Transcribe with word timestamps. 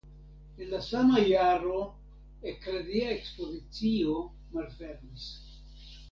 En 0.61 0.69
la 0.69 0.77
sama 0.85 1.19
jaro 1.25 1.75
eklezia 2.51 3.11
ekspozicio 3.17 4.15
malfermis. 4.55 5.27